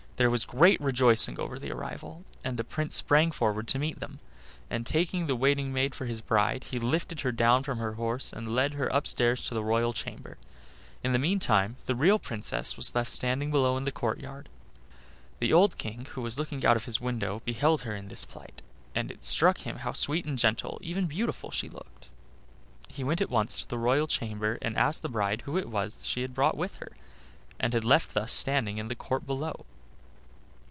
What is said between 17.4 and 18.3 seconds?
beheld her in this